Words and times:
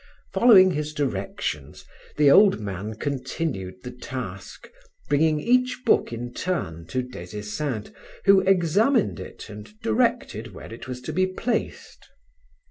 Following 0.33 0.71
his 0.71 0.95
directions, 0.95 1.85
the 2.17 2.31
old 2.31 2.59
man 2.59 2.95
continued 2.95 3.83
the 3.83 3.91
task, 3.91 4.67
bringing 5.09 5.39
each 5.39 5.83
book 5.85 6.11
in 6.11 6.33
turn 6.33 6.87
to 6.87 7.03
Des 7.03 7.37
Esseintes 7.37 7.91
who 8.25 8.39
examined 8.41 9.19
it 9.19 9.47
and 9.47 9.79
directed 9.81 10.55
where 10.55 10.73
it 10.73 10.87
was 10.87 11.01
to 11.01 11.13
be 11.13 11.27
placed. 11.27 12.09